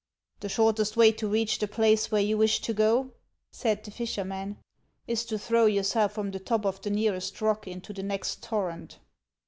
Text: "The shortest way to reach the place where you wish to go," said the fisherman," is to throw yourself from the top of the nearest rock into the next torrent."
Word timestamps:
"The 0.39 0.49
shortest 0.49 0.97
way 0.97 1.11
to 1.11 1.27
reach 1.27 1.59
the 1.59 1.67
place 1.67 2.09
where 2.09 2.23
you 2.23 2.35
wish 2.35 2.59
to 2.61 2.73
go," 2.73 3.11
said 3.51 3.83
the 3.83 3.91
fisherman," 3.91 4.57
is 5.07 5.23
to 5.25 5.37
throw 5.37 5.67
yourself 5.67 6.13
from 6.13 6.31
the 6.31 6.39
top 6.39 6.65
of 6.65 6.81
the 6.81 6.89
nearest 6.89 7.39
rock 7.39 7.67
into 7.67 7.93
the 7.93 8.01
next 8.01 8.41
torrent." 8.41 8.97